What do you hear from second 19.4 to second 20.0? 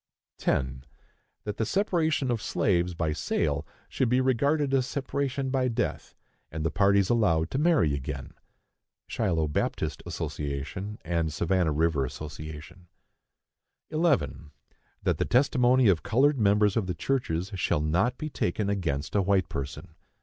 person.